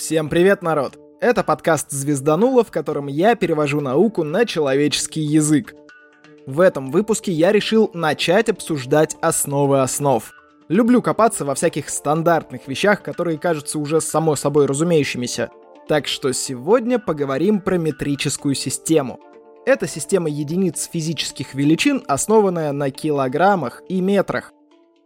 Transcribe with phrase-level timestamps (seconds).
[0.00, 0.98] Всем привет, народ!
[1.20, 5.74] Это подкаст «Звездануло», в котором я перевожу науку на человеческий язык.
[6.46, 10.24] В этом выпуске я решил начать обсуждать основы основ.
[10.68, 15.50] Люблю копаться во всяких стандартных вещах, которые кажутся уже само собой разумеющимися.
[15.86, 19.20] Так что сегодня поговорим про метрическую систему.
[19.66, 24.54] Это система единиц физических величин, основанная на килограммах и метрах.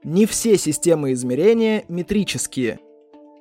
[0.05, 2.79] Не все системы измерения метрические.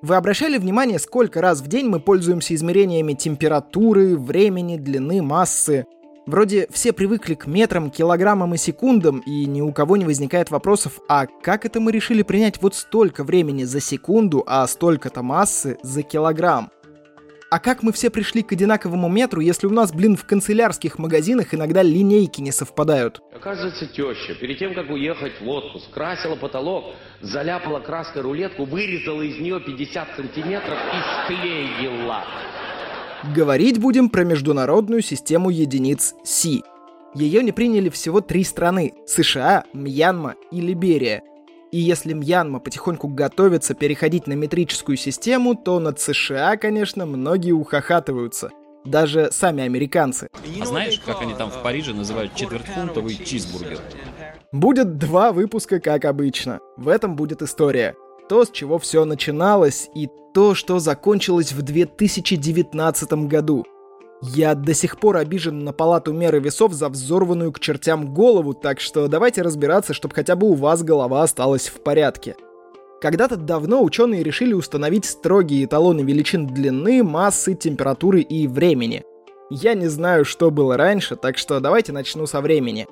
[0.03, 5.85] Вы обращали внимание, сколько раз в день мы пользуемся измерениями температуры, времени, длины, массы?
[6.25, 10.99] Вроде все привыкли к метрам, килограммам и секундам, и ни у кого не возникает вопросов,
[11.07, 16.01] а как это мы решили принять вот столько времени за секунду, а столько-то массы за
[16.01, 16.69] килограмм?
[17.53, 21.53] А как мы все пришли к одинаковому метру, если у нас, блин, в канцелярских магазинах
[21.53, 23.21] иногда линейки не совпадают?
[23.31, 26.85] Оказывается, теща, перед тем, как уехать в отпуск, красила потолок,
[27.21, 32.23] заляпала краской рулетку, вырезала из нее 50 сантиметров и склеила.
[33.35, 36.63] Говорить будем про международную систему единиц Си.
[37.13, 41.21] Ее не приняли всего три страны– США, Мьянма и Либерия–
[41.73, 48.51] и если Мьянма потихоньку готовится переходить на метрическую систему, то над США, конечно, многие ухахатываются.
[48.85, 50.27] Даже сами американцы.
[50.61, 53.79] А знаешь, как они там в Париже называют четвертьфунтовый чизбургер?
[54.51, 56.59] Будет два выпуска, как обычно.
[56.77, 57.95] В этом будет история.
[58.29, 63.65] То, с чего все начиналось, и то, что закончилось в 2019 году.
[64.25, 68.79] Я до сих пор обижен на палату меры весов за взорванную к чертям голову, так
[68.79, 72.37] что давайте разбираться, чтобы хотя бы у вас голова осталась в порядке.
[73.01, 79.03] Когда-то давно ученые решили установить строгие эталоны величин длины, массы, температуры и времени.
[79.49, 82.87] Я не знаю, что было раньше, так что давайте начну со времени.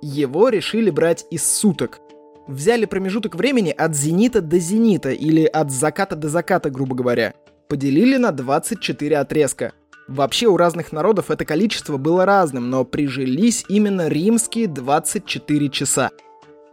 [0.00, 2.00] Его решили брать из суток.
[2.48, 7.34] Взяли промежуток времени от зенита до зенита, или от заката до заката, грубо говоря.
[7.68, 9.74] Поделили на 24 отрезка–
[10.10, 16.10] Вообще у разных народов это количество было разным, но прижились именно римские 24 часа.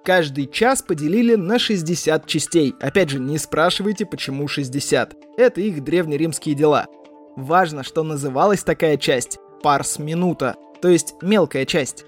[0.04, 2.74] Каждый час поделили на 60 частей.
[2.82, 5.16] Опять же, не спрашивайте, почему 60.
[5.38, 6.88] Это их древнеримские дела.
[7.36, 12.06] Важно, что называлась такая часть парс-минута, то есть мелкая часть.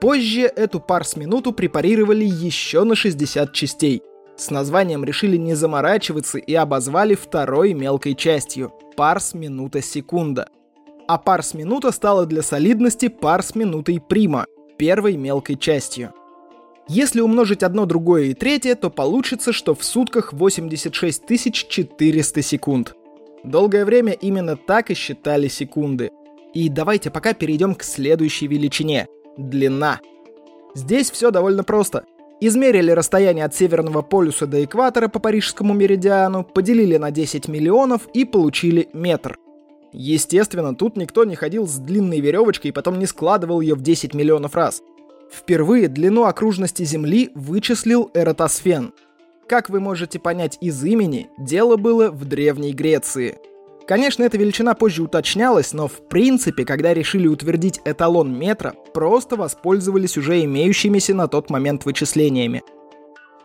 [0.00, 4.02] Позже эту парс-минуту препарировали еще на 60 частей.
[4.36, 10.48] С названием решили не заморачиваться и обозвали второй мелкой частью– парс-минута-секунда–
[11.06, 14.46] а парс-минута стала для солидности парс-минутой прима,
[14.76, 16.12] первой мелкой частью.
[16.88, 22.94] Если умножить одно, другое и третье, то получится, что в сутках 86 400 секунд.
[23.44, 26.10] Долгое время именно так и считали секунды.
[26.54, 30.00] И давайте пока перейдем к следующей величине– длина.
[30.74, 32.04] Здесь все довольно просто.
[32.40, 38.24] Измерили расстояние от Северного полюса до экватора по парижскому меридиану, поделили на 10 миллионов и
[38.24, 39.38] получили метр.
[39.92, 44.14] Естественно, тут никто не ходил с длинной веревочкой и потом не складывал ее в 10
[44.14, 44.82] миллионов раз.
[45.30, 48.92] Впервые длину окружности Земли вычислил Эратосфен.
[49.48, 53.38] Как вы можете понять из имени, дело было в Древней Греции.
[53.86, 60.16] Конечно, эта величина позже уточнялась, но в принципе, когда решили утвердить эталон метра, просто воспользовались
[60.16, 62.62] уже имеющимися на тот момент вычислениями.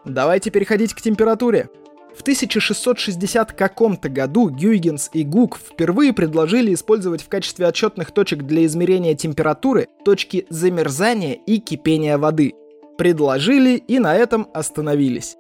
[0.06, 1.70] Давайте переходить к температуре.
[2.18, 8.66] В 1660 каком-то году Гюйгенс и Гук впервые предложили использовать в качестве отчетных точек для
[8.66, 12.56] измерения температуры точки замерзания и кипения воды.
[12.98, 15.38] Предложили и на этом остановились.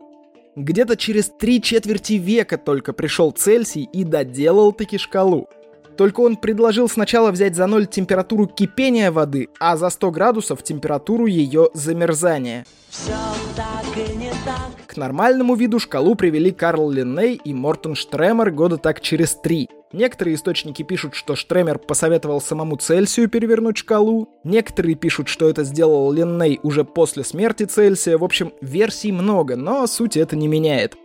[0.55, 5.49] Где-то через три четверти века только пришел Цельсий и доделал таки шкалу.
[5.97, 11.25] Только он предложил сначала взять за ноль температуру кипения воды, а за 100 градусов температуру
[11.25, 12.67] ее замерзания.
[12.89, 13.15] Все
[13.55, 14.87] так и не так.
[14.87, 19.69] К нормальному виду шкалу привели Карл Линней и Мортон Штремер года так через три.
[19.93, 24.29] Некоторые источники пишут, что Штремер посоветовал самому Цельсию перевернуть шкалу.
[24.43, 28.17] Некоторые пишут, что это сделал Линней уже после смерти Цельсия.
[28.17, 30.95] В общем, версий много, но суть это не меняет.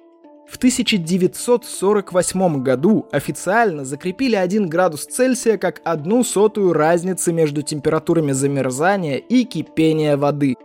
[0.48, 9.18] В 1948 году официально закрепили 1 градус Цельсия как одну сотую разницы между температурами замерзания
[9.18, 10.56] и кипения воды.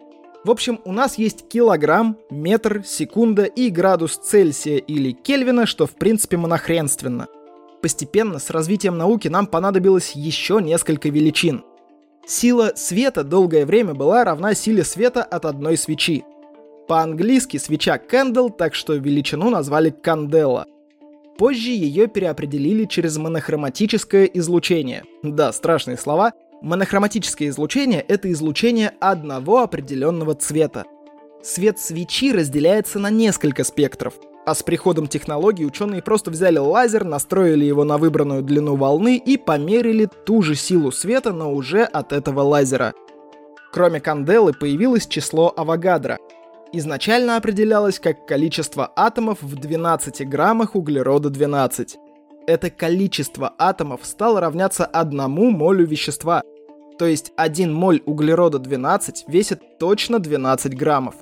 [0.44, 5.90] В общем, у нас есть килограмм, метр, секунда и градус Цельсия или Кельвина, что в
[5.90, 7.26] принципе монохренственно.
[7.82, 11.66] Постепенно с развитием науки нам понадобилось еще несколько величин.
[12.26, 16.24] Сила света долгое время была равна силе света от одной свечи.
[16.88, 20.64] По-английски свеча candle, так что величину назвали кандела.
[21.38, 25.04] Позже ее переопределили через монохроматическое излучение.
[25.22, 26.32] Да, страшные слова.
[26.60, 30.84] Монохроматическое излучение— это излучение одного определенного цвета.
[31.42, 34.14] Свет свечи разделяется на несколько спектров.
[34.44, 39.36] А с приходом технологий ученые просто взяли лазер, настроили его на выбранную длину волны и
[39.36, 42.92] померили ту же силу света, но уже от этого лазера.
[43.72, 46.18] Кроме канделы появилось число Авогадро—
[46.72, 51.96] изначально определялось как количество атомов в 12 граммах углерода-12.
[52.46, 56.42] Это количество атомов стало равняться одному молю вещества.
[56.98, 61.14] То есть 1 моль углерода-12 весит точно 12 граммов.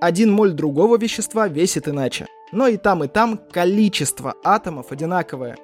[0.00, 2.26] 1 моль другого вещества весит иначе.
[2.52, 5.56] Но и там, и там количество атомов одинаковое.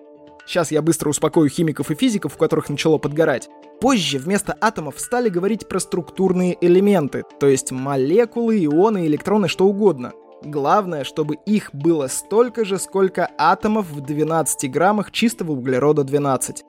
[0.47, 3.49] Сейчас я быстро успокою химиков и физиков, у которых начало подгорать.
[3.81, 10.13] Позже вместо атомов стали говорить про структурные элементы, то есть молекулы, ионы, электроны, что угодно.
[10.43, 16.65] Главное, чтобы их было столько же, сколько атомов в 12 граммах чистого углерода 12.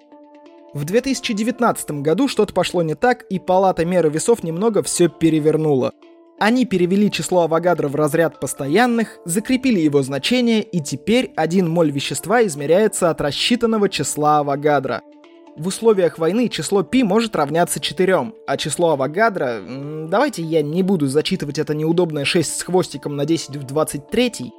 [0.73, 5.93] В 2019 году что-то пошло не так, и палата меры весов немного все перевернула.
[6.39, 12.45] Они перевели число Авогадро в разряд постоянных, закрепили его значение, и теперь 1 моль вещества
[12.45, 15.01] измеряется от рассчитанного числа Авогадро–
[15.57, 19.61] в условиях войны число π может равняться 4, а число Авогадро...
[20.09, 24.51] Давайте я не буду зачитывать это неудобное 6 с хвостиком на 10 в 23.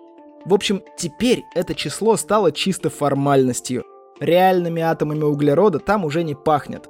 [0.47, 3.85] В общем, теперь это число стало чисто формальностью.
[4.21, 6.89] Реальными атомами углерода там уже не пахнет.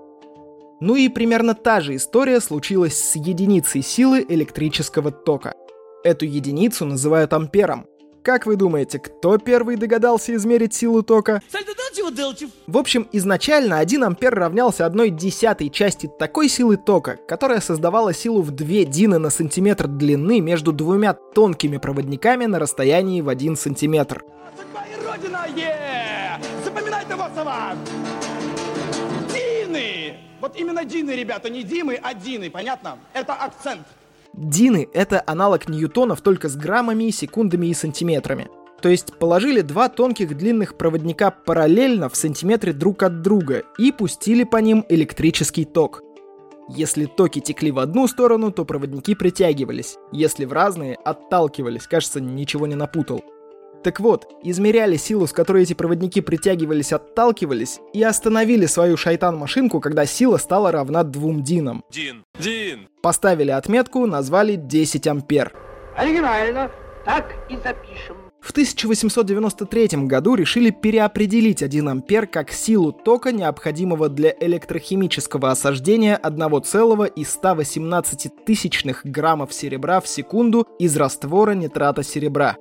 [0.81, 5.55] Ну и примерно та же история случилась с единицей силы электрического тока.
[6.05, 7.87] Эту единицу называют ампером,
[8.27, 11.41] как вы думаете, кто первый догадался измерить силу тока?
[12.67, 18.43] В общем, изначально 1 ампер равнялся одной десятой части такой силы тока, которая создавала силу
[18.43, 24.25] в 2 дины на сантиметр длины между двумя тонкими проводниками на расстоянии в 1 сантиметр.
[25.07, 25.47] Родина!
[26.65, 27.77] Запоминайте его слова!
[27.87, 28.26] Дины!
[30.41, 32.99] Вот именно Дины, ребята, не Димы, а Дины, понятно?
[33.15, 33.87] Это акцент.
[34.33, 38.49] Дины— это аналог ньютонов только с граммами, секундами и сантиметрами.
[38.83, 44.45] То есть положили два тонких длинных проводника параллельно в сантиметре друг от друга и пустили
[44.45, 46.03] по ним электрический ток.
[46.69, 49.97] Если токи текли в одну сторону, то проводники притягивались.
[50.13, 51.87] Если в разные, отталкивались.
[51.87, 53.25] Кажется, ничего не напутал.
[53.83, 60.07] Так вот, измеряли силу, с которой эти проводники притягивались, отталкивались, и остановили свою шайтан-машинку, когда
[60.07, 61.85] сила стала равна двум динам.
[61.91, 62.89] Дин, Дин!
[63.03, 65.53] Поставили отметку, назвали 10 ампер.
[65.97, 66.71] Оригинально,
[67.05, 68.17] так и запишем.
[68.41, 78.45] В 1893 году решили переопределить 1 ампер как силу тока, необходимого для электрохимического осаждения 1,118
[78.45, 82.57] тысячных граммов серебра в секунду из раствора нитрата серебра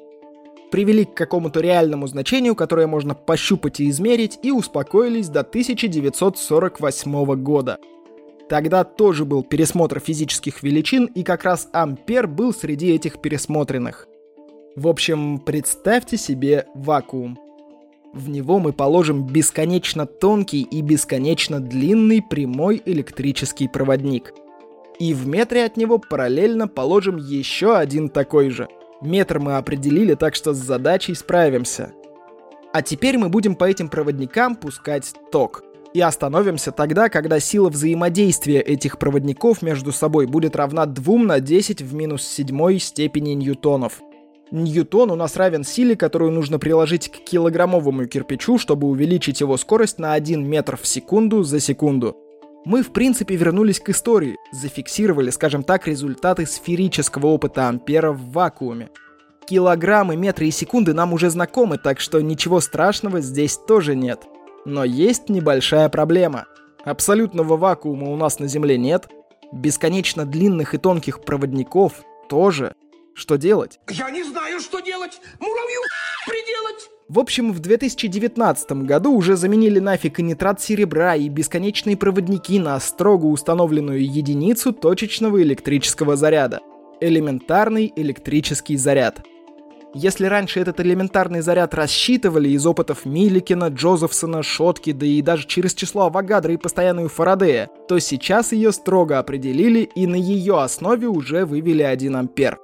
[0.71, 7.77] привели к какому-то реальному значению, которое можно пощупать и измерить, и успокоились до 1948 года.
[8.49, 14.07] Тогда тоже был пересмотр физических величин, и как раз ампер был среди этих пересмотренных.
[14.75, 17.39] В общем, представьте себе вакуум.
[18.13, 24.33] В него мы положим бесконечно тонкий и бесконечно длинный прямой электрический проводник.
[24.99, 28.67] И в метре от него параллельно положим еще один такой же–
[29.01, 31.91] Метр мы определили, так что с задачей справимся.
[32.73, 35.63] А теперь мы будем по этим проводникам пускать ток.
[35.93, 41.81] И остановимся тогда, когда сила взаимодействия этих проводников между собой будет равна 2 на 10
[41.81, 44.01] в минус 7 степени ньютонов.
[44.51, 49.97] Ньютон у нас равен силе, которую нужно приложить к килограммовому кирпичу, чтобы увеличить его скорость
[49.97, 52.17] на 1 метр в секунду за секунду.
[52.65, 58.89] Мы, в принципе, вернулись к истории, зафиксировали, скажем так, результаты сферического опыта Ампера в вакууме.
[59.45, 64.23] Килограммы, метры и секунды нам уже знакомы, так что ничего страшного здесь тоже нет.
[64.65, 66.45] Но есть небольшая проблема.
[66.83, 69.07] Абсолютного вакуума у нас на Земле нет,
[69.51, 72.73] бесконечно длинных и тонких проводников тоже.
[73.13, 73.79] Что делать?
[73.91, 75.21] Я не знаю, что делать.
[75.39, 75.81] Муравью
[76.25, 76.89] приделать.
[77.07, 82.79] В общем, в 2019 году уже заменили нафиг и нитрат серебра, и бесконечные проводники на
[82.79, 86.61] строго установленную единицу точечного электрического заряда.
[86.99, 89.21] Элементарный электрический заряд.
[89.93, 95.75] Если раньше этот элементарный заряд рассчитывали из опытов Миликина, Джозефсона, Шотки, да и даже через
[95.75, 101.45] число Авогадро и постоянную Фарадея, то сейчас ее строго определили и на ее основе уже
[101.45, 102.57] вывели 1 ампер.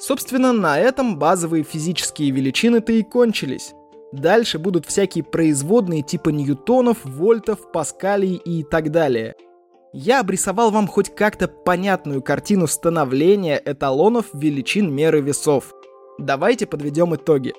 [0.00, 3.74] Собственно, на этом базовые физические величины-то и кончились.
[4.12, 9.34] Дальше будут всякие производные типа ньютонов, вольтов, паскалей и так далее.
[9.92, 15.74] Я обрисовал вам хоть как-то понятную картину становления эталонов величин меры весов–
[16.18, 17.54] Давайте подведем итоги.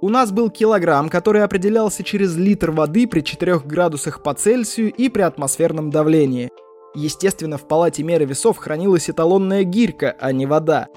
[0.00, 5.08] У нас был килограмм, который определялся через литр воды при 4 градусах по Цельсию и
[5.10, 6.50] при атмосферном давлении.
[6.94, 10.88] Естественно, в палате меры весов хранилась эталонная гирька, а не вода.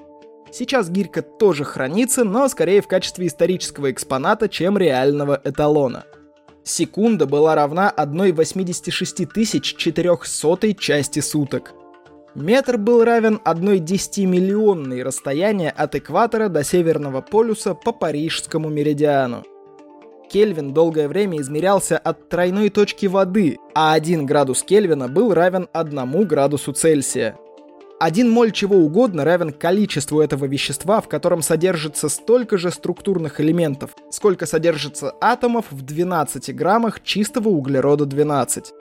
[0.53, 6.03] Сейчас гирька тоже хранится, но скорее в качестве исторического экспоната, чем реального эталона.
[6.63, 11.74] Секунда была равна 1,86 400 части суток.
[12.36, 19.43] Метр был равен 1,10-миллионной расстояния от экватора до Северного полюса по Парижскому меридиану.
[20.29, 26.27] Кельвин долгое время измерялся от тройной точки воды, а 1 градус Кельвина был равен 1
[26.27, 27.39] градусу Цельсия.
[28.03, 33.91] Один моль чего угодно равен количеству этого вещества, в котором содержится столько же структурных элементов,
[34.12, 38.74] сколько содержится атомов в 12 граммах чистого углерода 12.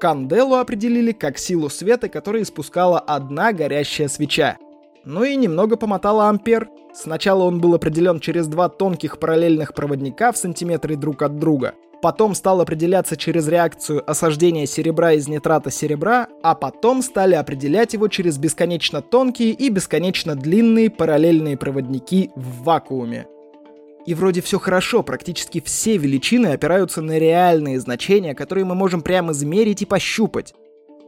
[0.00, 4.58] Канделу определили как силу света, которая испускала одна горящая свеча.
[5.06, 6.68] Ну и немного помотала ампер.
[6.92, 11.74] Сначала он был определен через два тонких параллельных проводника в сантиметре друг от друга.
[12.02, 18.08] Потом стал определяться через реакцию осаждения серебра из нитрата серебра, а потом стали определять его
[18.08, 23.26] через бесконечно тонкие и бесконечно длинные параллельные проводники в вакууме.
[24.06, 29.32] И вроде все хорошо, практически все величины опираются на реальные значения, которые мы можем прямо
[29.32, 30.52] измерить и пощупать.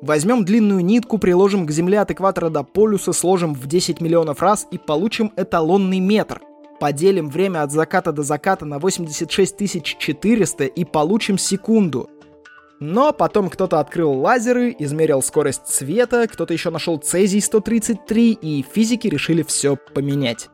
[0.01, 4.67] Возьмем длинную нитку, приложим к Земле от экватора до полюса, сложим в 10 миллионов раз
[4.71, 6.41] и получим эталонный метр.
[6.79, 12.09] Поделим время от заката до заката на 86 400 и получим секунду.
[12.79, 19.09] Но потом кто-то открыл лазеры, измерил скорость света, кто-то еще нашел цезий 133, и физики
[19.09, 20.49] решили все поменять.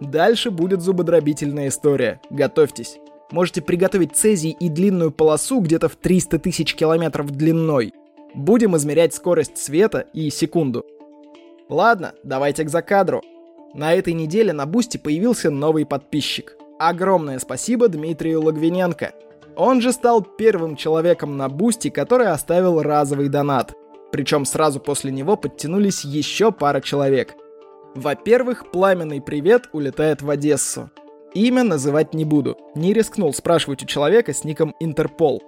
[0.00, 2.22] Дальше будет зубодробительная история.
[2.30, 2.96] Готовьтесь.
[3.30, 7.92] Можете приготовить цезий и длинную полосу где-то в 300 тысяч километров длиной.
[8.34, 10.86] Будем измерять скорость света и секунду.
[11.68, 13.22] Ладно, давайте к закадру.
[13.74, 16.56] На этой неделе на Boosty появился новый подписчик.
[16.78, 19.12] Огромное спасибо Дмитрию Логвиненко.
[19.56, 23.74] Он же стал первым человеком на Boosty, который оставил разовый донат.
[24.10, 27.34] Причем сразу после него подтянулись еще пара человек.
[27.94, 30.90] Во-первых, пламенный привет улетает в Одессу.
[31.34, 32.56] Имя называть не буду.
[32.74, 35.42] Не рискнул спрашивать у человека с ником Интерпол.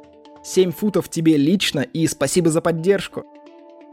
[0.44, 3.24] 7 футов тебе лично и спасибо за поддержку.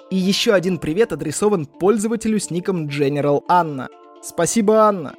[0.10, 3.88] И еще один привет адресован пользователю с ником General Анна.
[4.22, 5.15] Спасибо, Анна.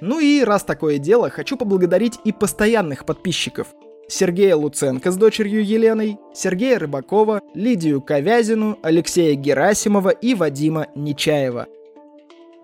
[0.00, 3.68] Ну и раз такое дело, хочу поблагодарить и постоянных подписчиков.
[4.08, 11.68] Сергея Луценко с дочерью Еленой, Сергея Рыбакова, Лидию Ковязину, Алексея Герасимова и Вадима Нечаева–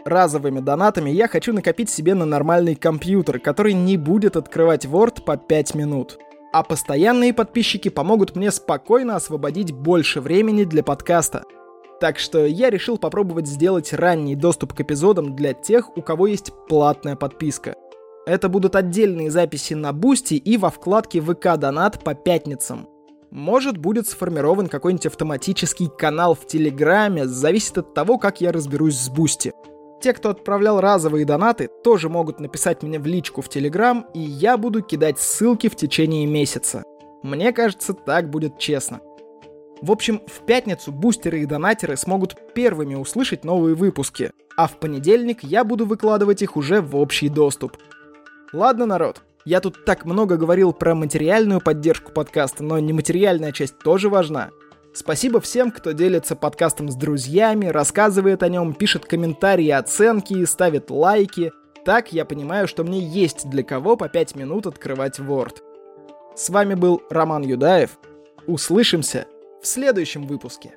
[0.09, 5.37] разовыми донатами я хочу накопить себе на нормальный компьютер, который не будет открывать Word по
[5.37, 6.19] 5 минут.
[6.53, 11.45] А постоянные подписчики помогут мне спокойно освободить больше времени для подкаста.
[12.01, 16.53] Так что я решил попробовать сделать ранний доступ к эпизодам для тех, у кого есть
[16.69, 17.75] платная подписка.
[18.25, 22.89] Это будут отдельные записи на Boosty и во вкладке VK Donut по пятницам.
[23.31, 29.11] Может, будет сформирован какой-нибудь автоматический канал в Телеграме, зависит от того, как я разберусь с
[29.11, 29.53] Boosty.
[30.01, 34.57] Те, кто отправлял разовые донаты, тоже могут написать мне в личку в Телеграм, и я
[34.57, 36.85] буду кидать ссылки в течение месяца.
[37.23, 39.01] Мне кажется, так будет честно.
[39.83, 45.43] В общем, в пятницу бустеры и донатеры смогут первыми услышать новые выпуски, а в понедельник
[45.43, 47.77] я буду выкладывать их уже в общий доступ.
[48.53, 54.09] Ладно, народ, я тут так много говорил про материальную поддержку подкаста, но нематериальная часть тоже
[54.09, 54.51] важна.
[54.95, 61.53] Спасибо всем, кто делится подкастом с друзьями, рассказывает о нем, пишет комментарии, оценки, ставит лайки.
[61.85, 65.57] так я понимаю, что мне есть для кого по 5 минут открывать Word.
[66.37, 67.99] С вами был Роман Юдаев.
[68.47, 69.27] Услышимся
[69.63, 70.75] в следующем выпуске.